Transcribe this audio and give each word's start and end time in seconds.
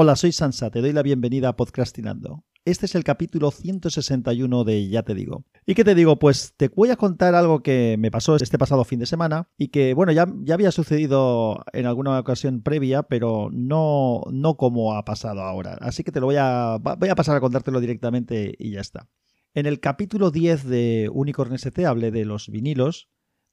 Hola, 0.00 0.14
soy 0.14 0.30
Sansa, 0.30 0.70
te 0.70 0.80
doy 0.80 0.92
la 0.92 1.02
bienvenida 1.02 1.48
a 1.48 1.56
Podcastinando. 1.56 2.44
Este 2.64 2.86
es 2.86 2.94
el 2.94 3.02
capítulo 3.02 3.50
161 3.50 4.62
de 4.62 4.88
Ya 4.88 5.02
te 5.02 5.12
digo. 5.12 5.44
¿Y 5.66 5.74
qué 5.74 5.82
te 5.82 5.96
digo? 5.96 6.20
Pues 6.20 6.54
te 6.56 6.68
voy 6.68 6.90
a 6.90 6.96
contar 6.96 7.34
algo 7.34 7.64
que 7.64 7.96
me 7.98 8.12
pasó 8.12 8.36
este 8.36 8.58
pasado 8.58 8.84
fin 8.84 9.00
de 9.00 9.06
semana 9.06 9.48
y 9.58 9.70
que, 9.70 9.94
bueno, 9.94 10.12
ya, 10.12 10.28
ya 10.42 10.54
había 10.54 10.70
sucedido 10.70 11.64
en 11.72 11.86
alguna 11.86 12.16
ocasión 12.16 12.62
previa, 12.62 13.02
pero 13.02 13.48
no, 13.52 14.22
no 14.30 14.56
como 14.56 14.94
ha 14.94 15.04
pasado 15.04 15.40
ahora. 15.40 15.76
Así 15.80 16.04
que 16.04 16.12
te 16.12 16.20
lo 16.20 16.26
voy 16.26 16.36
a, 16.38 16.78
voy 16.78 17.08
a 17.08 17.16
pasar 17.16 17.34
a 17.36 17.40
contártelo 17.40 17.80
directamente 17.80 18.54
y 18.56 18.70
ya 18.70 18.80
está. 18.80 19.08
En 19.52 19.66
el 19.66 19.80
capítulo 19.80 20.30
10 20.30 20.62
de 20.68 21.10
Unicorn 21.12 21.54
ST 21.54 21.86
hablé 21.86 22.12
de 22.12 22.24
los 22.24 22.50
vinilos 22.50 23.08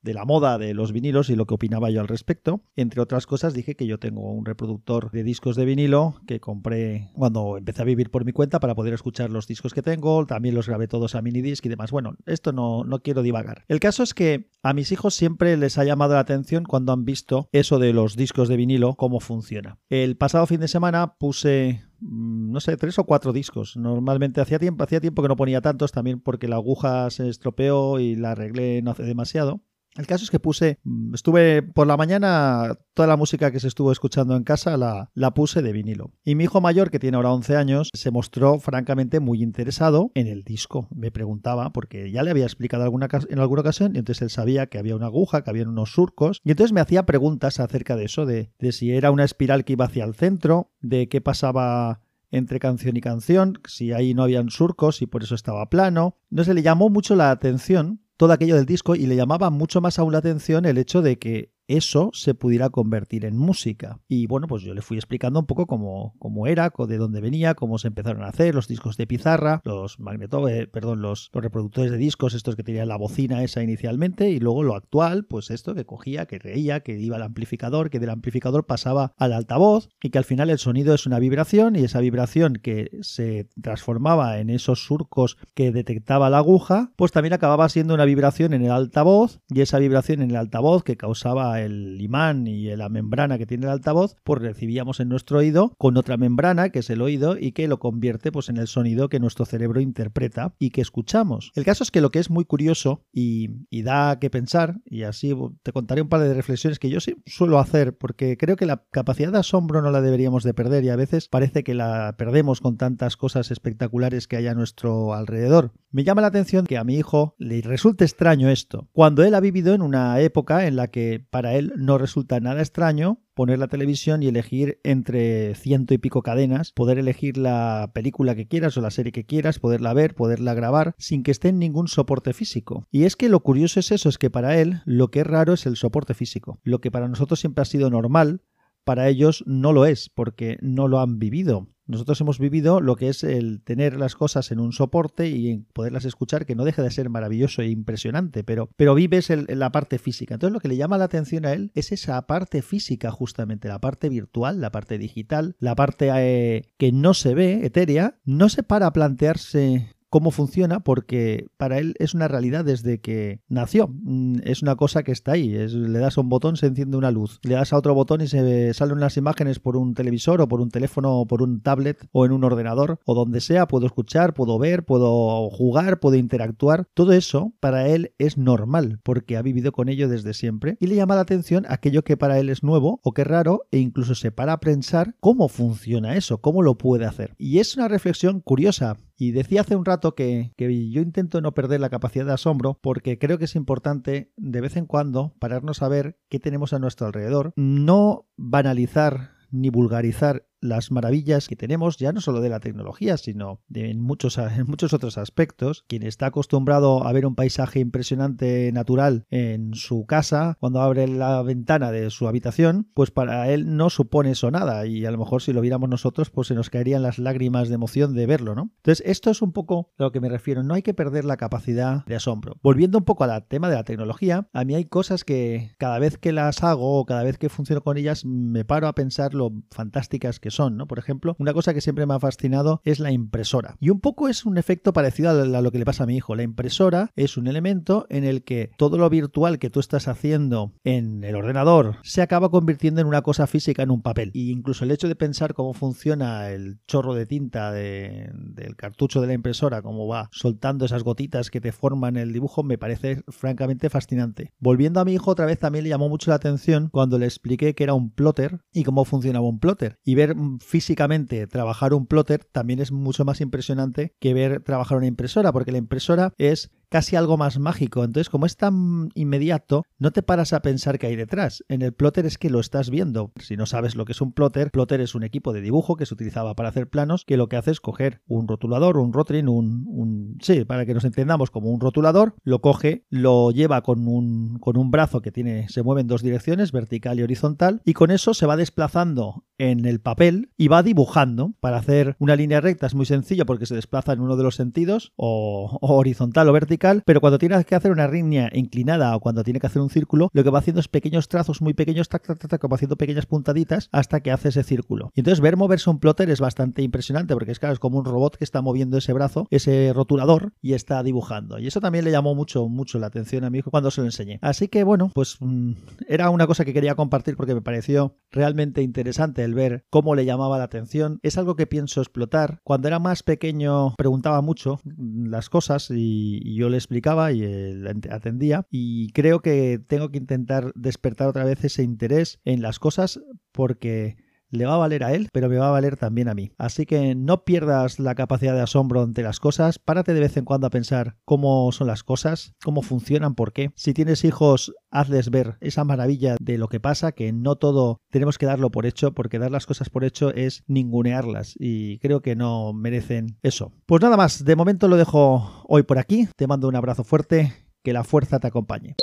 de 0.05 0.13
la 0.13 0.23
moda 0.23 0.57
de 0.57 0.73
los 0.73 0.93
vinilos 0.93 1.29
y 1.29 1.35
lo 1.35 1.45
que 1.45 1.55
opinaba 1.55 1.89
yo 1.89 1.99
al 1.99 2.07
respecto. 2.07 2.61
Entre 2.75 3.01
otras 3.01 3.25
cosas 3.25 3.53
dije 3.53 3.75
que 3.75 3.87
yo 3.87 3.97
tengo 3.97 4.31
un 4.31 4.45
reproductor 4.45 5.11
de 5.11 5.23
discos 5.23 5.55
de 5.55 5.65
vinilo 5.65 6.21
que 6.27 6.39
compré 6.39 7.09
cuando 7.13 7.57
empecé 7.57 7.81
a 7.81 7.85
vivir 7.85 8.11
por 8.11 8.23
mi 8.23 8.31
cuenta 8.31 8.59
para 8.59 8.75
poder 8.75 8.93
escuchar 8.93 9.31
los 9.31 9.47
discos 9.47 9.73
que 9.73 9.81
tengo, 9.81 10.25
también 10.27 10.55
los 10.55 10.67
grabé 10.67 10.87
todos 10.87 11.15
a 11.15 11.21
minidisc 11.21 11.65
y 11.65 11.69
demás. 11.69 11.91
Bueno, 11.91 12.15
esto 12.27 12.53
no, 12.53 12.83
no 12.83 12.99
quiero 12.99 13.23
divagar. 13.23 13.65
El 13.67 13.79
caso 13.79 14.03
es 14.03 14.13
que 14.13 14.47
a 14.61 14.73
mis 14.73 14.91
hijos 14.91 15.15
siempre 15.15 15.57
les 15.57 15.77
ha 15.79 15.83
llamado 15.83 16.13
la 16.13 16.19
atención 16.19 16.63
cuando 16.63 16.93
han 16.93 17.03
visto 17.03 17.49
eso 17.51 17.79
de 17.79 17.91
los 17.91 18.15
discos 18.15 18.47
de 18.47 18.57
vinilo, 18.57 18.93
cómo 18.93 19.19
funciona. 19.19 19.79
El 19.89 20.17
pasado 20.17 20.45
fin 20.45 20.59
de 20.59 20.67
semana 20.67 21.15
puse 21.17 21.81
mm, 21.99 22.51
no 22.51 22.59
sé, 22.59 22.77
tres 22.77 22.99
o 22.99 23.05
cuatro 23.05 23.33
discos. 23.33 23.75
Normalmente 23.75 24.39
hacía 24.39 24.59
tiempo, 24.59 24.83
hacía 24.83 25.01
tiempo 25.01 25.23
que 25.23 25.29
no 25.29 25.35
ponía 25.35 25.61
tantos, 25.61 25.91
también 25.91 26.19
porque 26.19 26.47
la 26.47 26.57
aguja 26.57 27.09
se 27.09 27.27
estropeó 27.27 27.99
y 27.99 28.15
la 28.15 28.31
arreglé 28.31 28.83
no 28.83 28.91
hace 28.91 29.03
demasiado. 29.03 29.61
El 29.95 30.07
caso 30.07 30.25
es 30.25 30.29
que 30.29 30.39
puse, 30.39 30.79
estuve 31.13 31.61
por 31.61 31.87
la 31.87 31.95
mañana, 31.95 32.77
toda 32.93 33.07
la 33.07 33.15
música 33.15 33.51
que 33.51 33.61
se 33.61 33.69
estuvo 33.69 33.93
escuchando 33.93 34.35
en 34.35 34.43
casa 34.43 34.75
la, 34.75 35.09
la, 35.13 35.33
puse 35.33 35.61
de 35.61 35.71
vinilo. 35.71 36.11
Y 36.25 36.35
mi 36.35 36.43
hijo 36.43 36.59
mayor, 36.59 36.91
que 36.91 36.99
tiene 36.99 37.15
ahora 37.15 37.31
11 37.31 37.55
años, 37.55 37.89
se 37.93 38.11
mostró 38.11 38.59
francamente 38.59 39.21
muy 39.21 39.41
interesado 39.41 40.11
en 40.13 40.27
el 40.27 40.43
disco. 40.43 40.89
Me 40.93 41.11
preguntaba, 41.11 41.71
porque 41.71 42.11
ya 42.11 42.23
le 42.23 42.31
había 42.31 42.43
explicado 42.43 42.83
alguna, 42.83 43.07
en 43.29 43.39
alguna 43.39 43.61
ocasión, 43.61 43.95
y 43.95 43.99
entonces 43.99 44.23
él 44.23 44.29
sabía 44.29 44.67
que 44.67 44.77
había 44.77 44.97
una 44.97 45.05
aguja, 45.05 45.43
que 45.43 45.49
había 45.49 45.63
unos 45.63 45.93
surcos, 45.93 46.41
y 46.43 46.51
entonces 46.51 46.73
me 46.73 46.81
hacía 46.81 47.05
preguntas 47.05 47.61
acerca 47.61 47.95
de 47.95 48.05
eso, 48.05 48.25
de, 48.25 48.51
de 48.59 48.71
si 48.73 48.91
era 48.91 49.11
una 49.11 49.23
espiral 49.23 49.63
que 49.63 49.73
iba 49.73 49.85
hacia 49.85 50.03
el 50.03 50.15
centro, 50.15 50.71
de 50.81 51.07
qué 51.07 51.21
pasaba 51.21 52.01
entre 52.31 52.59
canción 52.59 52.97
y 52.97 53.01
canción, 53.01 53.59
si 53.65 53.93
ahí 53.93 54.13
no 54.13 54.23
habían 54.23 54.49
surcos 54.49 55.01
y 55.01 55.05
por 55.05 55.23
eso 55.23 55.35
estaba 55.35 55.69
plano. 55.69 56.17
No 56.29 56.43
se 56.43 56.53
le 56.53 56.63
llamó 56.63 56.89
mucho 56.89 57.15
la 57.15 57.31
atención 57.31 58.01
todo 58.17 58.33
aquello 58.33 58.55
del 58.55 58.65
disco 58.65 58.95
y 58.95 59.05
le 59.05 59.15
llamaba 59.15 59.49
mucho 59.49 59.81
más 59.81 59.99
aún 59.99 60.11
la 60.11 60.19
atención 60.19 60.65
el 60.65 60.77
hecho 60.77 61.01
de 61.01 61.17
que 61.17 61.51
eso 61.67 62.09
se 62.13 62.33
pudiera 62.33 62.69
convertir 62.69 63.25
en 63.25 63.37
música. 63.37 63.99
Y 64.07 64.27
bueno, 64.27 64.47
pues 64.47 64.63
yo 64.63 64.73
le 64.73 64.81
fui 64.81 64.97
explicando 64.97 65.39
un 65.39 65.45
poco 65.45 65.65
cómo, 65.65 66.15
cómo 66.19 66.47
era, 66.47 66.71
de 66.87 66.97
dónde 66.97 67.21
venía, 67.21 67.55
cómo 67.55 67.77
se 67.77 67.87
empezaron 67.87 68.23
a 68.23 68.27
hacer 68.27 68.53
los 68.53 68.67
discos 68.67 68.97
de 68.97 69.07
pizarra, 69.07 69.61
los 69.63 69.99
magneto, 69.99 70.47
eh, 70.49 70.67
perdón, 70.67 71.01
los, 71.01 71.29
los, 71.33 71.43
reproductores 71.43 71.91
de 71.91 71.97
discos, 71.97 72.33
estos 72.33 72.55
que 72.55 72.63
tenían 72.63 72.87
la 72.87 72.97
bocina 72.97 73.43
esa 73.43 73.63
inicialmente, 73.63 74.29
y 74.29 74.39
luego 74.39 74.63
lo 74.63 74.75
actual, 74.75 75.25
pues 75.25 75.51
esto 75.51 75.73
que 75.73 75.85
cogía, 75.85 76.25
que 76.25 76.39
reía, 76.39 76.81
que 76.81 76.99
iba 76.99 77.15
al 77.15 77.23
amplificador, 77.23 77.89
que 77.89 77.99
del 77.99 78.09
amplificador 78.09 78.65
pasaba 78.65 79.13
al 79.17 79.33
altavoz, 79.33 79.89
y 80.01 80.09
que 80.09 80.17
al 80.17 80.25
final 80.25 80.49
el 80.49 80.59
sonido 80.59 80.93
es 80.93 81.05
una 81.05 81.19
vibración, 81.19 81.75
y 81.75 81.79
esa 81.79 81.99
vibración 81.99 82.55
que 82.61 82.89
se 83.01 83.47
transformaba 83.61 84.39
en 84.39 84.49
esos 84.49 84.83
surcos 84.83 85.37
que 85.53 85.71
detectaba 85.71 86.29
la 86.29 86.39
aguja, 86.39 86.91
pues 86.95 87.11
también 87.11 87.33
acababa 87.33 87.69
siendo 87.69 87.93
una 87.93 88.05
vibración 88.05 88.53
en 88.53 88.63
el 88.63 88.71
altavoz, 88.71 89.39
y 89.49 89.61
esa 89.61 89.79
vibración 89.79 90.21
en 90.21 90.31
el 90.31 90.35
altavoz 90.35 90.83
que 90.83 90.97
causaba 90.97 91.54
el 91.61 92.01
imán 92.01 92.47
y 92.47 92.75
la 92.75 92.89
membrana 92.89 93.37
que 93.37 93.45
tiene 93.45 93.65
el 93.65 93.71
altavoz, 93.71 94.15
pues 94.23 94.41
recibíamos 94.41 94.99
en 94.99 95.09
nuestro 95.09 95.39
oído 95.39 95.73
con 95.77 95.97
otra 95.97 96.17
membrana, 96.17 96.69
que 96.69 96.79
es 96.79 96.89
el 96.89 97.01
oído, 97.01 97.37
y 97.37 97.51
que 97.51 97.67
lo 97.67 97.79
convierte 97.79 98.31
pues, 98.31 98.49
en 98.49 98.57
el 98.57 98.67
sonido 98.67 99.09
que 99.09 99.19
nuestro 99.19 99.45
cerebro 99.45 99.81
interpreta 99.81 100.53
y 100.59 100.69
que 100.69 100.81
escuchamos. 100.81 101.51
El 101.55 101.65
caso 101.65 101.83
es 101.83 101.91
que 101.91 102.01
lo 102.01 102.11
que 102.11 102.19
es 102.19 102.29
muy 102.29 102.45
curioso 102.45 103.01
y, 103.11 103.49
da 103.83 104.17
que 104.19 104.31
pensar, 104.31 104.77
y 104.85 105.03
así 105.03 105.35
te 105.61 105.71
contaré 105.71 106.01
un 106.01 106.09
par 106.09 106.21
de 106.21 106.33
reflexiones 106.33 106.79
que 106.79 106.89
yo 106.89 106.99
sí 106.99 107.17
suelo 107.25 107.59
hacer, 107.59 107.95
porque 107.95 108.35
creo 108.35 108.55
que 108.55 108.65
la 108.65 108.83
capacidad 108.89 109.31
de 109.31 109.37
asombro 109.37 109.81
no 109.81 109.91
la 109.91 110.01
deberíamos 110.01 110.43
de 110.43 110.55
perder 110.55 110.83
y 110.83 110.89
a 110.89 110.95
veces 110.95 111.27
parece 111.27 111.63
que 111.63 111.75
la 111.75 112.15
perdemos 112.17 112.61
con 112.61 112.77
tantas 112.77 113.15
cosas 113.15 113.51
espectaculares 113.51 114.27
que 114.27 114.37
hay 114.37 114.47
a 114.47 114.55
nuestro 114.55 115.13
alrededor. 115.13 115.71
Me 115.91 116.03
llama 116.03 116.21
la 116.21 116.27
atención 116.27 116.65
que 116.65 116.77
a 116.77 116.83
mi 116.83 116.95
hijo 116.95 117.35
le 117.37 117.61
resulte 117.61 118.03
extraño 118.03 118.49
esto, 118.49 118.87
cuando 118.91 119.23
él 119.23 119.35
ha 119.35 119.39
vivido 119.39 119.73
en 119.73 119.81
una 119.81 120.19
época 120.19 120.65
en 120.65 120.75
la 120.75 120.87
que 120.87 121.23
para 121.29 121.44
para 121.45 121.57
él 121.59 121.73
no 121.75 121.99
resulta 121.99 122.39
nada 122.39 122.61
extraño 122.61 123.19
poner 123.35 123.59
la 123.59 123.67
televisión 123.67 124.23
y 124.23 124.27
elegir 124.27 124.79
entre 124.83 125.53
ciento 125.53 125.93
y 125.93 125.99
pico 125.99 126.23
cadenas, 126.23 126.71
poder 126.71 126.97
elegir 126.97 127.37
la 127.37 127.91
película 127.93 128.33
que 128.33 128.47
quieras 128.47 128.75
o 128.77 128.81
la 128.81 128.89
serie 128.89 129.11
que 129.11 129.27
quieras, 129.27 129.59
poderla 129.59 129.93
ver, 129.93 130.15
poderla 130.15 130.55
grabar, 130.55 130.95
sin 130.97 131.21
que 131.21 131.29
esté 131.29 131.49
en 131.49 131.59
ningún 131.59 131.87
soporte 131.87 132.33
físico. 132.33 132.87
Y 132.89 133.03
es 133.03 133.15
que 133.15 133.29
lo 133.29 133.41
curioso 133.41 133.79
es 133.79 133.91
eso, 133.91 134.09
es 134.09 134.17
que 134.17 134.31
para 134.31 134.59
él 134.59 134.81
lo 134.85 135.09
que 135.09 135.19
es 135.19 135.27
raro 135.27 135.53
es 135.53 135.67
el 135.67 135.75
soporte 135.75 136.15
físico. 136.15 136.59
Lo 136.63 136.81
que 136.81 136.89
para 136.89 137.07
nosotros 137.07 137.39
siempre 137.39 137.61
ha 137.61 137.65
sido 137.65 137.91
normal, 137.91 138.41
para 138.85 139.09
ellos 139.09 139.43
no 139.45 139.73
lo 139.73 139.85
es, 139.85 140.09
porque 140.09 140.57
no 140.61 140.87
lo 140.87 140.99
han 141.01 141.19
vivido. 141.19 141.67
Nosotros 141.87 142.19
hemos 142.21 142.39
vivido 142.39 142.81
lo 142.81 142.95
que 142.95 143.09
es 143.09 143.23
el 143.23 143.61
tener 143.61 143.97
las 143.97 144.15
cosas 144.15 144.51
en 144.51 144.59
un 144.59 144.71
soporte 144.71 145.27
y 145.27 145.57
poderlas 145.73 146.05
escuchar, 146.05 146.45
que 146.45 146.55
no 146.55 146.65
deja 146.65 146.81
de 146.81 146.89
ser 146.89 147.09
maravilloso 147.09 147.61
e 147.61 147.69
impresionante, 147.69 148.43
pero, 148.43 148.69
pero 148.75 148.95
vives 148.95 149.29
la 149.29 149.71
parte 149.71 149.99
física. 149.99 150.33
Entonces 150.33 150.53
lo 150.53 150.59
que 150.59 150.67
le 150.67 150.77
llama 150.77 150.97
la 150.97 151.05
atención 151.05 151.45
a 151.45 151.53
él 151.53 151.71
es 151.75 151.91
esa 151.91 152.25
parte 152.25 152.63
física 152.63 153.11
justamente, 153.11 153.67
la 153.67 153.79
parte 153.79 154.09
virtual, 154.09 154.61
la 154.61 154.71
parte 154.71 154.97
digital, 154.97 155.55
la 155.59 155.75
parte 155.75 156.09
eh, 156.15 156.63
que 156.77 156.91
no 156.91 157.13
se 157.13 157.35
ve, 157.35 157.65
etérea, 157.65 158.17
no 158.23 158.49
se 158.49 158.63
para 158.63 158.87
a 158.87 158.93
plantearse 158.93 159.94
cómo 160.09 160.31
funciona 160.31 160.81
porque 160.81 161.47
para 161.57 161.77
él 161.77 161.95
es 161.99 162.13
una 162.13 162.27
realidad 162.27 162.65
desde 162.65 162.99
que 162.99 163.41
nació. 163.47 163.87
Mm, 163.87 164.37
es 164.43 164.61
una 164.61 164.75
cosa 164.75 165.03
que 165.03 165.11
está 165.11 165.33
ahí. 165.33 165.49
le 165.49 165.99
das 165.99 166.17
a 166.17 166.21
un 166.21 166.29
botón, 166.29 166.57
se 166.57 166.67
enciende 166.67 166.97
una 166.97 167.11
luz. 167.11 167.39
Le 167.43 167.55
das 167.55 167.73
a 167.73 167.77
otro 167.77 167.93
botón 167.93 168.21
y 168.21 168.27
se 168.27 168.73
salen 168.73 168.97
unas 168.97 169.17
imágenes 169.17 169.59
por 169.59 169.77
un 169.77 169.93
televisor 169.93 170.41
o 170.41 170.47
por 170.47 170.61
un 170.61 170.69
teléfono 170.69 171.19
o 171.19 171.27
por 171.27 171.41
un 171.41 171.61
tablet 171.61 172.07
o 172.11 172.25
en 172.25 172.31
un 172.31 172.43
ordenador 172.43 172.99
o 173.05 173.13
donde 173.13 173.41
sea. 173.41 173.67
Puedo 173.67 173.85
escuchar, 173.85 174.33
puedo 174.33 174.57
ver, 174.57 174.85
puedo 174.85 175.49
jugar, 175.49 175.99
puedo 175.99 176.15
interactuar. 176.15 176.87
Todo 176.93 177.13
eso 177.13 177.53
para 177.59 177.87
él 177.87 178.13
es 178.17 178.37
normal 178.37 178.99
porque 179.03 179.37
ha 179.37 179.41
vivido 179.41 179.71
con 179.71 179.89
ello 179.89 180.07
desde 180.07 180.33
siempre 180.33 180.77
y 180.79 180.87
le 180.87 180.95
llama 180.95 181.15
la 181.15 181.21
atención 181.21 181.65
aquello 181.67 182.03
que 182.03 182.17
para 182.17 182.39
él 182.39 182.49
es 182.49 182.63
nuevo 182.63 182.99
o 183.03 183.13
que 183.13 183.23
es 183.23 183.27
raro 183.27 183.65
e 183.71 183.79
incluso 183.79 184.15
se 184.15 184.31
para 184.31 184.53
a 184.53 184.59
pensar 184.59 185.15
cómo 185.19 185.47
funciona 185.47 186.15
eso, 186.15 186.39
cómo 186.39 186.61
lo 186.61 186.77
puede 186.77 187.05
hacer. 187.05 187.35
Y 187.37 187.59
es 187.59 187.75
una 187.75 187.87
reflexión 187.87 188.41
curiosa 188.41 188.97
y 189.17 189.31
decía 189.31 189.61
hace 189.61 189.75
un 189.75 189.85
rato 189.85 190.15
que, 190.15 190.53
que, 190.57 190.89
yo 190.89 191.01
intento 191.01 191.41
no 191.41 191.53
perder 191.53 191.79
la 191.79 191.89
capacidad 191.89 192.25
de 192.25 192.33
asombro 192.33 192.77
porque 192.81 193.17
creo 193.17 193.37
que 193.37 193.45
es 193.45 193.55
importante 193.55 194.31
de 194.37 194.61
vez 194.61 194.75
en 194.75 194.85
cuando 194.85 195.33
pararnos 195.39 195.81
a 195.81 195.87
ver 195.87 196.19
qué 196.29 196.39
tenemos 196.39 196.73
a 196.73 196.79
nuestro 196.79 197.07
alrededor, 197.07 197.53
no 197.55 198.27
banalizar 198.37 199.31
ni 199.51 199.69
vulgarizar 199.69 200.45
las 200.65 200.91
maravillas 200.91 201.47
que 201.47 201.55
tenemos, 201.55 201.97
ya 201.97 202.11
no 202.11 202.21
solo 202.21 202.41
de 202.41 202.49
la 202.49 202.59
tecnología, 202.59 203.17
sino 203.17 203.61
de 203.67 203.93
muchos, 203.95 204.37
en 204.37 204.65
muchos 204.67 204.93
otros 204.93 205.17
aspectos. 205.17 205.83
Quien 205.87 206.03
está 206.03 206.27
acostumbrado 206.27 207.05
a 207.05 207.13
ver 207.13 207.25
un 207.25 207.35
paisaje 207.35 207.79
impresionante 207.79 208.71
natural 208.71 209.25
en 209.29 209.73
su 209.73 210.05
casa, 210.05 210.57
cuando 210.59 210.81
abre 210.81 211.07
la 211.07 211.41
ventana 211.41 211.91
de 211.91 212.09
su 212.09 212.27
habitación, 212.27 212.89
pues 212.93 213.11
para 213.11 213.49
él 213.51 213.75
no 213.75 213.89
supone 213.89 214.31
eso 214.31 214.51
nada. 214.51 214.85
Y 214.85 215.05
a 215.05 215.11
lo 215.11 215.17
mejor 215.17 215.41
si 215.41 215.53
lo 215.53 215.61
viéramos 215.61 215.89
nosotros, 215.89 216.29
pues 216.29 216.47
se 216.47 216.55
nos 216.55 216.69
caerían 216.69 217.03
las 217.03 217.19
lágrimas 217.19 217.69
de 217.69 217.75
emoción 217.75 218.13
de 218.13 218.25
verlo, 218.25 218.55
¿no? 218.55 218.71
Entonces, 218.77 219.03
esto 219.05 219.31
es 219.31 219.41
un 219.41 219.51
poco 219.51 219.91
a 219.97 220.03
lo 220.03 220.11
que 220.11 220.19
me 220.19 220.29
refiero. 220.29 220.63
No 220.63 220.73
hay 220.73 220.81
que 220.81 220.93
perder 220.93 221.25
la 221.25 221.37
capacidad 221.37 222.05
de 222.05 222.15
asombro. 222.15 222.57
Volviendo 222.61 222.97
un 222.97 223.05
poco 223.05 223.23
al 223.23 223.45
tema 223.47 223.69
de 223.69 223.75
la 223.75 223.83
tecnología, 223.83 224.47
a 224.53 224.63
mí 224.65 224.75
hay 224.75 224.85
cosas 224.85 225.23
que 225.23 225.75
cada 225.77 225.99
vez 225.99 226.17
que 226.17 226.31
las 226.31 226.63
hago 226.63 226.99
o 226.99 227.05
cada 227.05 227.23
vez 227.23 227.37
que 227.37 227.49
funciono 227.49 227.81
con 227.81 227.97
ellas, 227.97 228.25
me 228.25 228.65
paro 228.65 228.87
a 228.87 228.95
pensar 228.95 229.33
lo 229.33 229.51
fantásticas 229.71 230.39
que 230.39 230.51
son, 230.51 230.54
¿no? 230.59 230.87
Por 230.87 230.99
ejemplo, 230.99 231.35
una 231.39 231.53
cosa 231.53 231.73
que 231.73 231.81
siempre 231.81 232.05
me 232.05 232.13
ha 232.13 232.19
fascinado 232.19 232.81
es 232.83 232.99
la 232.99 233.11
impresora. 233.11 233.75
Y 233.79 233.89
un 233.89 233.99
poco 233.99 234.29
es 234.29 234.45
un 234.45 234.57
efecto 234.57 234.93
parecido 234.93 235.29
a 235.29 235.61
lo 235.61 235.71
que 235.71 235.79
le 235.79 235.85
pasa 235.85 236.03
a 236.03 236.07
mi 236.07 236.15
hijo. 236.15 236.35
La 236.35 236.43
impresora 236.43 237.11
es 237.15 237.37
un 237.37 237.47
elemento 237.47 238.05
en 238.09 238.23
el 238.23 238.43
que 238.43 238.71
todo 238.77 238.97
lo 238.97 239.09
virtual 239.09 239.59
que 239.59 239.69
tú 239.69 239.79
estás 239.79 240.07
haciendo 240.07 240.73
en 240.83 241.23
el 241.23 241.35
ordenador 241.35 241.97
se 242.03 242.21
acaba 242.21 242.49
convirtiendo 242.49 243.01
en 243.01 243.07
una 243.07 243.21
cosa 243.21 243.47
física, 243.47 243.83
en 243.83 243.91
un 243.91 244.01
papel. 244.01 244.31
Y 244.33 244.51
incluso 244.51 244.85
el 244.85 244.91
hecho 244.91 245.07
de 245.07 245.15
pensar 245.15 245.53
cómo 245.53 245.73
funciona 245.73 246.49
el 246.49 246.79
chorro 246.87 247.13
de 247.13 247.25
tinta 247.25 247.71
del 247.71 248.75
cartucho 248.77 249.21
de 249.21 249.27
la 249.27 249.33
impresora, 249.33 249.81
cómo 249.81 250.07
va 250.07 250.29
soltando 250.31 250.85
esas 250.85 251.03
gotitas 251.03 251.49
que 251.49 251.61
te 251.61 251.71
forman 251.71 252.17
el 252.17 252.33
dibujo, 252.33 252.63
me 252.63 252.77
parece 252.77 253.23
francamente 253.27 253.89
fascinante. 253.89 254.53
Volviendo 254.59 254.99
a 254.99 255.05
mi 255.05 255.13
hijo, 255.13 255.31
otra 255.31 255.45
vez 255.45 255.59
también 255.59 255.83
le 255.83 255.89
llamó 255.89 256.09
mucho 256.09 256.31
la 256.31 256.35
atención 256.35 256.89
cuando 256.91 257.19
le 257.19 257.25
expliqué 257.25 257.75
que 257.75 257.83
era 257.83 257.93
un 257.93 258.11
plotter 258.11 258.61
y 258.71 258.83
cómo 258.83 259.05
funcionaba 259.05 259.47
un 259.47 259.59
plotter. 259.59 259.97
Y 260.03 260.15
ver 260.15 260.34
físicamente 260.59 261.47
trabajar 261.47 261.93
un 261.93 262.05
plotter 262.05 262.43
también 262.45 262.79
es 262.79 262.91
mucho 262.91 263.25
más 263.25 263.41
impresionante 263.41 264.13
que 264.19 264.33
ver 264.33 264.61
trabajar 264.61 264.97
una 264.97 265.07
impresora, 265.07 265.51
porque 265.51 265.71
la 265.71 265.77
impresora 265.77 266.33
es 266.37 266.71
casi 266.95 267.17
algo 267.17 267.35
más 267.35 267.59
mágico. 267.59 268.05
Entonces, 268.05 268.29
como 268.29 268.45
es 268.45 268.55
tan 268.55 269.09
inmediato, 269.15 269.83
no 269.99 270.11
te 270.11 270.23
paras 270.23 270.53
a 270.53 270.61
pensar 270.61 270.97
qué 270.97 271.07
hay 271.07 271.17
detrás. 271.17 271.61
En 271.67 271.81
el 271.81 271.91
plotter 271.91 272.25
es 272.25 272.37
que 272.37 272.49
lo 272.49 272.61
estás 272.61 272.89
viendo. 272.89 273.33
Si 273.35 273.57
no 273.57 273.65
sabes 273.65 273.97
lo 273.97 274.05
que 274.05 274.13
es 274.13 274.21
un 274.21 274.31
plotter, 274.31 274.71
plotter 274.71 275.01
es 275.01 275.13
un 275.13 275.23
equipo 275.23 275.51
de 275.51 275.59
dibujo 275.59 275.97
que 275.97 276.05
se 276.05 276.13
utilizaba 276.13 276.55
para 276.55 276.69
hacer 276.69 276.89
planos, 276.89 277.25
que 277.25 277.35
lo 277.35 277.49
que 277.49 277.57
hace 277.57 277.71
es 277.71 277.81
coger 277.81 278.21
un 278.27 278.47
rotulador, 278.47 278.97
un 278.97 279.11
rotring, 279.11 279.49
un, 279.49 280.37
sí, 280.41 280.63
para 280.63 280.85
que 280.85 280.93
nos 280.93 281.03
entendamos 281.03 281.51
como 281.51 281.69
un 281.69 281.81
rotulador, 281.81 282.35
lo 282.43 282.61
coge, 282.61 283.03
lo 283.09 283.51
lleva 283.51 283.81
con 283.81 284.07
un, 284.07 284.57
con 284.59 284.77
un 284.77 284.89
brazo 284.89 285.21
que 285.21 285.33
tiene, 285.33 285.67
se 285.67 285.83
mueve 285.83 285.99
en 285.99 286.07
dos 286.07 286.21
direcciones, 286.21 286.71
vertical 286.71 287.19
y 287.19 287.23
horizontal, 287.23 287.81
y 287.83 287.91
con 287.91 288.09
eso 288.09 288.33
se 288.33 288.45
va 288.45 288.55
desplazando 288.55 289.43
en 289.57 289.85
el 289.85 289.99
papel 289.99 290.51
y 290.57 290.67
va 290.67 290.83
dibujando. 290.83 291.53
Para 291.59 291.77
hacer 291.77 292.15
una 292.19 292.37
línea 292.37 292.61
recta 292.61 292.87
es 292.87 292.95
muy 292.95 293.05
sencillo 293.05 293.45
porque 293.45 293.65
se 293.65 293.75
desplaza 293.75 294.13
en 294.13 294.21
uno 294.21 294.37
de 294.37 294.43
los 294.43 294.55
sentidos, 294.55 295.11
o, 295.15 295.77
horizontal 295.81 296.49
o 296.49 296.53
vertical, 296.53 296.84
pero 297.05 297.21
cuando 297.21 297.37
tiene 297.37 297.63
que 297.63 297.75
hacer 297.75 297.91
una 297.91 298.07
línea 298.07 298.49
inclinada 298.53 299.15
o 299.15 299.19
cuando 299.19 299.43
tiene 299.43 299.59
que 299.59 299.67
hacer 299.67 299.81
un 299.81 299.89
círculo, 299.89 300.29
lo 300.33 300.43
que 300.43 300.49
va 300.49 300.59
haciendo 300.59 300.79
es 300.79 300.87
pequeños 300.87 301.27
trazos 301.27 301.61
muy 301.61 301.73
pequeños, 301.73 302.09
tac, 302.09 302.25
tac, 302.25 302.47
tac, 302.47 302.63
va 302.71 302.75
haciendo 302.75 302.97
pequeñas 302.97 303.25
puntaditas 303.25 303.89
hasta 303.91 304.21
que 304.21 304.31
hace 304.31 304.49
ese 304.49 304.63
círculo. 304.63 305.11
Y 305.15 305.21
entonces 305.21 305.41
ver 305.41 305.57
moverse 305.57 305.89
un 305.89 305.99
plotter 305.99 306.29
es 306.29 306.39
bastante 306.39 306.81
impresionante 306.81 307.33
porque 307.33 307.51
es 307.51 307.59
claro, 307.59 307.73
es 307.73 307.79
como 307.79 307.97
un 307.97 308.05
robot 308.05 308.37
que 308.37 308.43
está 308.43 308.61
moviendo 308.61 308.97
ese 308.97 309.13
brazo, 309.13 309.47
ese 309.49 309.91
rotulador 309.93 310.53
y 310.61 310.73
está 310.73 311.01
dibujando. 311.03 311.59
Y 311.59 311.67
eso 311.67 311.81
también 311.81 312.05
le 312.05 312.11
llamó 312.11 312.35
mucho, 312.35 312.67
mucho 312.67 312.99
la 312.99 313.07
atención 313.07 313.43
a 313.43 313.49
mi 313.49 313.59
hijo 313.59 313.71
cuando 313.71 313.91
se 313.91 314.01
lo 314.01 314.07
enseñé. 314.07 314.39
Así 314.41 314.67
que 314.67 314.83
bueno, 314.83 315.11
pues 315.13 315.37
mm, 315.39 315.73
era 316.07 316.29
una 316.29 316.47
cosa 316.47 316.65
que 316.65 316.73
quería 316.73 316.95
compartir 316.95 317.35
porque 317.35 317.55
me 317.55 317.61
pareció 317.61 318.17
realmente 318.31 318.81
interesante 318.81 319.43
el 319.43 319.53
ver 319.53 319.85
cómo 319.89 320.15
le 320.15 320.25
llamaba 320.25 320.57
la 320.57 320.65
atención. 320.65 321.19
Es 321.23 321.37
algo 321.37 321.55
que 321.55 321.67
pienso 321.67 322.01
explotar. 322.01 322.59
Cuando 322.63 322.87
era 322.87 322.99
más 322.99 323.23
pequeño 323.23 323.95
preguntaba 323.97 324.41
mucho 324.41 324.79
las 324.85 325.49
cosas 325.49 325.89
y, 325.91 326.55
yo 326.55 326.69
le 326.69 326.74
explicaba 326.77 327.31
y 327.31 327.43
él 327.43 327.87
atendía. 328.09 328.67
Y 328.69 329.11
creo 329.11 329.41
que 329.41 329.79
tengo 329.79 330.09
que 330.09 330.17
intentar 330.17 330.71
despertar 330.75 331.27
otra 331.27 331.43
vez 331.43 331.63
ese 331.63 331.83
interés 331.83 332.39
en 332.45 332.61
las 332.61 332.79
cosas 332.79 333.19
porque 333.51 334.17
le 334.49 334.65
va 334.65 334.75
a 334.75 334.77
valer 334.77 335.03
a 335.03 335.13
él, 335.13 335.29
pero 335.31 335.49
me 335.49 335.57
va 335.57 335.67
a 335.67 335.71
valer 335.71 335.97
también 335.97 336.29
a 336.29 336.33
mí. 336.33 336.51
Así 336.57 336.85
que 336.85 337.15
no 337.15 337.43
pierdas 337.43 337.99
la 337.99 338.15
capacidad 338.15 338.53
de 338.53 338.61
asombro 338.61 339.01
ante 339.01 339.23
las 339.23 339.39
cosas, 339.39 339.79
párate 339.79 340.13
de 340.13 340.19
vez 340.19 340.37
en 340.37 340.45
cuando 340.45 340.67
a 340.67 340.71
pensar 340.71 341.17
cómo 341.25 341.71
son 341.71 341.87
las 341.87 342.03
cosas, 342.03 342.53
cómo 342.63 342.81
funcionan, 342.81 343.35
por 343.35 343.53
qué. 343.53 343.71
Si 343.75 343.93
tienes 343.93 344.23
hijos, 344.23 344.73
hazles 344.91 345.29
ver 345.29 345.57
esa 345.61 345.83
maravilla 345.83 346.35
de 346.39 346.57
lo 346.57 346.67
que 346.67 346.79
pasa, 346.79 347.11
que 347.11 347.31
no 347.33 347.55
todo 347.55 347.99
tenemos 348.09 348.37
que 348.37 348.45
darlo 348.45 348.71
por 348.71 348.85
hecho, 348.85 349.13
porque 349.13 349.39
dar 349.39 349.51
las 349.51 349.65
cosas 349.65 349.89
por 349.89 350.03
hecho 350.03 350.33
es 350.33 350.63
ningunearlas 350.67 351.55
y 351.57 351.99
creo 351.99 352.21
que 352.21 352.35
no 352.35 352.73
merecen 352.73 353.37
eso. 353.43 353.73
Pues 353.85 354.01
nada 354.01 354.17
más, 354.17 354.43
de 354.43 354.55
momento 354.55 354.87
lo 354.87 354.97
dejo 354.97 355.63
hoy 355.67 355.83
por 355.83 355.99
aquí, 355.99 356.27
te 356.35 356.47
mando 356.47 356.67
un 356.67 356.75
abrazo 356.75 357.03
fuerte, 357.03 357.53
que 357.83 357.93
la 357.93 358.03
fuerza 358.03 358.39
te 358.39 358.47
acompañe. 358.47 358.95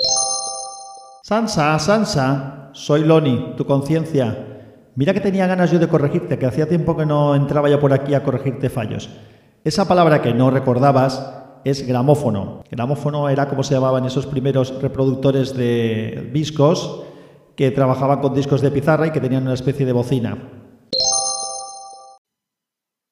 Sansa, 1.23 1.79
Sansa, 1.79 2.69
soy 2.73 3.05
Loni, 3.05 3.53
tu 3.55 3.65
conciencia. 3.65 4.52
Mira 4.95 5.13
que 5.13 5.21
tenía 5.21 5.47
ganas 5.47 5.71
yo 5.71 5.79
de 5.79 5.87
corregirte, 5.87 6.37
que 6.37 6.45
hacía 6.45 6.67
tiempo 6.67 6.95
que 6.95 7.05
no 7.05 7.35
entraba 7.35 7.67
yo 7.67 7.79
por 7.79 7.93
aquí 7.93 8.13
a 8.13 8.23
corregirte 8.23 8.69
fallos. 8.69 9.09
Esa 9.63 9.87
palabra 9.87 10.21
que 10.21 10.33
no 10.33 10.51
recordabas 10.51 11.33
es 11.63 11.87
gramófono. 11.87 12.63
Gramófono 12.69 13.27
era 13.29 13.47
como 13.47 13.63
se 13.63 13.73
llamaban 13.73 14.05
esos 14.05 14.27
primeros 14.27 14.79
reproductores 14.81 15.55
de 15.55 16.29
discos 16.31 17.05
que 17.55 17.71
trabajaban 17.71 18.19
con 18.19 18.35
discos 18.35 18.61
de 18.61 18.69
pizarra 18.69 19.07
y 19.07 19.11
que 19.11 19.21
tenían 19.21 19.43
una 19.43 19.55
especie 19.55 19.85
de 19.85 19.93
bocina. 19.93 20.37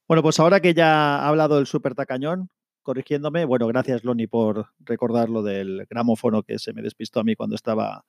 Bueno, 0.08 0.22
pues 0.22 0.40
ahora 0.40 0.60
que 0.60 0.74
ya 0.74 1.20
ha 1.20 1.30
hablado 1.30 1.58
el 1.58 1.66
super 1.66 1.96
tacañón, 1.96 2.50
corrigiéndome, 2.84 3.46
bueno, 3.46 3.66
gracias 3.68 4.04
Loni 4.04 4.28
por 4.28 4.68
recordar 4.80 5.30
lo 5.30 5.42
del 5.42 5.88
gramófono 5.90 6.44
que 6.44 6.60
se 6.60 6.74
me 6.74 6.82
despistó 6.82 7.22
a 7.22 7.24
mí 7.24 7.36
cuando 7.36 7.56
estaba 7.56 8.04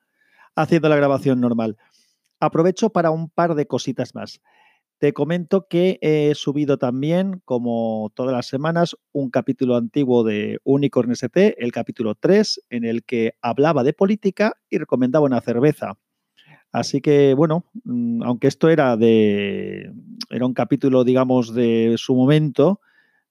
haciendo 0.56 0.88
la 0.88 0.96
grabación 0.96 1.40
normal. 1.40 1.76
Aprovecho 2.42 2.90
para 2.90 3.12
un 3.12 3.30
par 3.30 3.54
de 3.54 3.68
cositas 3.68 4.16
más. 4.16 4.40
Te 4.98 5.12
comento 5.12 5.68
que 5.68 6.00
he 6.02 6.34
subido 6.34 6.76
también, 6.76 7.40
como 7.44 8.10
todas 8.16 8.34
las 8.34 8.46
semanas, 8.46 8.96
un 9.12 9.30
capítulo 9.30 9.76
antiguo 9.76 10.24
de 10.24 10.58
Unicorn 10.64 11.12
ST, 11.12 11.54
el 11.62 11.70
capítulo 11.70 12.16
3, 12.16 12.64
en 12.68 12.84
el 12.84 13.04
que 13.04 13.34
hablaba 13.42 13.84
de 13.84 13.92
política 13.92 14.56
y 14.68 14.78
recomendaba 14.78 15.24
una 15.24 15.40
cerveza. 15.40 15.98
Así 16.72 17.00
que, 17.00 17.34
bueno, 17.34 17.64
mm, 17.84 18.24
aunque 18.24 18.48
esto 18.48 18.68
era 18.70 18.96
de. 18.96 19.92
era 20.28 20.44
un 20.44 20.54
capítulo, 20.54 21.04
digamos, 21.04 21.54
de 21.54 21.94
su 21.96 22.16
momento, 22.16 22.80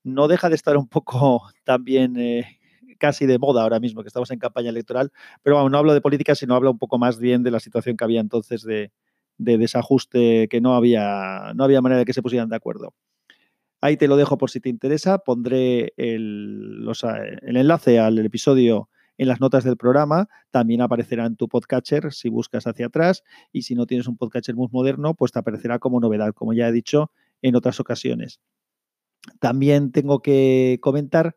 no 0.06 0.30
deja 0.30 0.48
de 0.48 0.56
estar 0.56 0.78
un 0.78 0.88
poco 0.88 1.42
también 1.66 2.16
eh, 2.18 2.61
casi 3.02 3.26
de 3.26 3.40
moda 3.40 3.64
ahora 3.64 3.80
mismo, 3.80 4.04
que 4.04 4.08
estamos 4.08 4.30
en 4.30 4.38
campaña 4.38 4.70
electoral. 4.70 5.12
Pero 5.42 5.56
vamos, 5.56 5.72
no 5.72 5.80
hablo 5.80 5.94
de 5.96 6.02
política, 6.02 6.36
sino 6.36 6.54
hablo 6.54 6.70
un 6.70 6.78
poco 6.78 7.00
más 7.00 7.18
bien 7.18 7.42
de 7.42 7.50
la 7.50 7.60
situación 7.60 7.98
que 7.98 8.04
había 8.04 8.22
entonces 8.22 8.62
de, 8.62 8.92
de 9.40 9.58
desajuste 9.58 10.48
que 10.48 10.62
no 10.62 10.76
había, 10.76 11.52
no 11.56 11.64
había 11.64 11.82
manera 11.82 11.98
de 11.98 12.06
que 12.06 12.14
se 12.14 12.22
pusieran 12.22 12.48
de 12.50 12.56
acuerdo. 12.56 12.94
Ahí 13.82 13.98
te 13.98 14.08
lo 14.08 14.18
dejo 14.18 14.38
por 14.38 14.52
si 14.52 14.60
te 14.60 14.70
interesa. 14.70 15.18
Pondré 15.18 15.94
el, 15.98 16.88
el 17.42 17.58
enlace 17.58 17.98
al 18.00 18.20
episodio 18.20 18.90
en 19.18 19.28
las 19.28 19.42
notas 19.42 19.64
del 19.64 19.78
programa. 19.78 20.30
También 20.52 20.82
aparecerá 20.82 21.26
en 21.26 21.36
tu 21.36 21.50
podcatcher 21.50 22.14
si 22.14 22.30
buscas 22.30 22.68
hacia 22.68 22.86
atrás. 22.86 23.24
Y 23.52 23.64
si 23.64 23.74
no 23.74 23.88
tienes 23.88 24.08
un 24.08 24.16
podcatcher 24.16 24.54
muy 24.54 24.68
moderno, 24.72 25.16
pues 25.16 25.32
te 25.32 25.40
aparecerá 25.40 25.80
como 25.80 26.00
novedad, 26.00 26.34
como 26.36 26.54
ya 26.54 26.68
he 26.68 26.72
dicho 26.72 27.12
en 27.42 27.56
otras 27.56 27.80
ocasiones. 27.80 28.40
También 29.40 29.92
tengo 29.92 30.22
que 30.22 30.78
comentar 30.82 31.36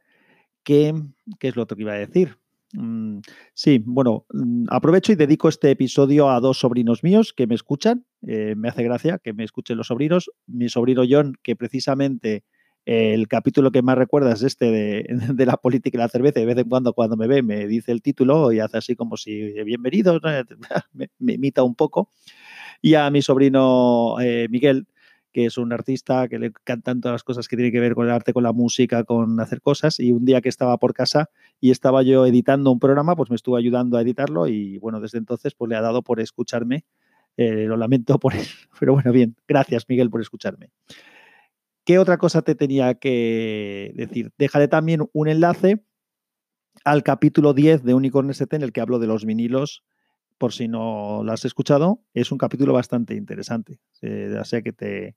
que, 0.65 0.95
¿qué 1.39 1.49
es 1.49 1.57
lo 1.57 1.63
otro 1.63 1.77
que 1.77 1.83
iba 1.83 1.93
a 1.93 1.99
decir? 1.99 2.39
Mm, 2.73 3.21
sí, 3.55 3.83
bueno, 3.85 4.27
mm, 4.33 4.67
aprovecho 4.69 5.13
y 5.13 5.15
dedico 5.15 5.49
este 5.49 5.71
episodio 5.71 6.31
a 6.31 6.41
dos 6.41 6.59
sobrinos 6.59 7.05
míos 7.05 7.33
que 7.33 7.47
me 7.47 7.55
escuchan. 7.55 8.05
Eh, 8.27 8.55
me 8.57 8.69
hace 8.69 8.83
gracia 8.83 9.19
que 9.19 9.33
me 9.33 9.45
escuchen 9.45 9.77
los 9.77 9.87
sobrinos. 9.89 10.31
Mi 10.47 10.69
sobrino 10.69 11.05
John, 11.09 11.35
que 11.43 11.55
precisamente 11.57 12.45
el 12.87 13.29
capítulo 13.29 13.71
que 13.71 13.81
más 13.81 13.97
recuerda 13.97 14.33
es 14.33 14.43
este 14.43 14.71
de, 14.71 15.07
de, 15.35 15.47
la 15.47 15.57
política 15.57 15.97
y 15.97 16.01
la 16.01 16.09
cerveza. 16.09 16.41
De 16.41 16.47
vez 16.47 16.59
en 16.59 16.69
cuando, 16.69 16.93
cuando 16.93 17.17
me 17.17 17.27
ve, 17.27 17.43
me 17.43 17.67
dice 17.67 17.93
el 17.93 18.03
título 18.03 18.53
y 18.53 18.61
hace 18.61 18.79
así 18.79 18.97
como 18.97 19.17
si 19.17 19.53
bienvenido, 19.63 20.21
me, 20.93 21.11
me 21.19 21.33
imita 21.35 21.63
un 21.63 21.75
poco. 21.75 22.11
Y 22.83 22.95
a 22.95 23.09
mi 23.11 23.23
sobrino 23.23 24.17
eh, 24.21 24.47
Miguel, 24.51 24.87
que 25.35 25.47
es 25.47 25.59
un 25.59 25.73
artista 25.73 26.29
que 26.29 26.39
le 26.39 26.47
encantan 26.47 27.01
todas 27.01 27.15
las 27.15 27.25
cosas 27.25 27.49
que 27.49 27.57
tienen 27.57 27.73
que 27.73 27.81
ver 27.81 27.97
con 27.97 28.07
el 28.07 28.13
arte, 28.13 28.33
con 28.33 28.45
la 28.45 28.53
música, 28.53 29.03
con 29.03 29.41
hacer 29.41 29.61
cosas. 29.61 29.99
Y 29.99 30.13
un 30.13 30.25
día 30.25 30.41
que 30.41 30.49
estaba 30.49 30.79
por 30.79 30.95
casa 30.95 31.29
y 31.61 31.73
estaba 31.73 32.05
yo 32.05 32.25
editando 32.25 32.71
un 32.71 32.79
programa, 32.79 33.17
pues 33.17 33.31
me 33.31 33.37
estuvo 33.37 33.57
ayudando 33.57 33.99
a 33.99 34.03
editarlo 34.03 34.47
y 34.47 34.79
bueno, 34.79 35.01
desde 35.01 35.19
entonces 35.19 35.53
pues 35.55 35.69
le 35.69 35.75
ha 35.75 35.81
dado 35.81 36.03
por 36.03 36.21
escucharme. 36.21 36.85
Eh, 37.37 37.65
lo 37.67 37.77
lamento 37.77 38.21
por 38.21 38.35
eso, 38.35 38.69
pero 38.79 38.93
bueno, 38.95 39.11
bien, 39.11 39.35
gracias 39.49 39.87
Miguel 39.89 40.09
por 40.09 40.21
escucharme. 40.21 40.71
¿Qué 41.85 41.99
otra 41.99 42.17
cosa 42.17 42.43
te 42.43 42.55
tenía 42.55 42.95
que 42.95 43.93
decir? 43.97 44.31
Dejaré 44.39 44.69
también 44.69 45.03
un 45.13 45.29
enlace 45.29 45.85
al 46.85 47.03
capítulo 47.03 47.55
10 47.55 47.83
de 47.83 47.95
Unicorn 47.95 48.31
ST 48.31 48.55
en 48.55 48.63
el 48.63 48.73
que 48.73 48.81
hablo 48.81 49.01
de 49.01 49.09
los 49.09 49.25
vinilos 49.25 49.83
por 50.39 50.53
si 50.53 50.69
no 50.69 51.23
lo 51.25 51.33
has 51.33 51.45
escuchado, 51.45 52.03
es 52.13 52.33
un 52.33 52.39
capítulo 52.39 52.73
bastante 52.73 53.15
interesante. 53.15 53.81
Eh, 54.03 54.37
o 54.41 54.45
sea 54.45 54.63
que 54.63 54.73
te, 54.73 55.17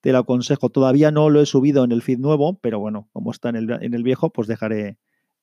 te 0.00 0.12
lo 0.12 0.18
aconsejo. 0.18 0.70
Todavía 0.70 1.10
no 1.10 1.30
lo 1.30 1.40
he 1.40 1.46
subido 1.46 1.84
en 1.84 1.92
el 1.92 2.02
feed 2.02 2.18
nuevo, 2.18 2.58
pero 2.60 2.78
bueno, 2.78 3.08
como 3.12 3.30
está 3.30 3.48
en 3.48 3.56
el, 3.56 3.70
en 3.82 3.94
el 3.94 4.02
viejo, 4.02 4.30
pues 4.30 4.48
dejaré 4.48 4.98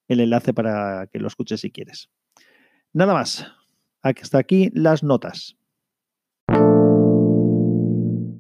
el 0.08 0.20
enlace 0.20 0.54
para 0.54 1.08
que 1.08 1.20
lo 1.20 1.28
escuches 1.28 1.62
si 1.62 1.72
quieres. 1.72 2.10
Nada 2.94 3.14
más. 3.14 3.48
Hasta 4.02 4.38
aquí 4.38 4.70
las 4.74 5.02
notas. 5.04 5.58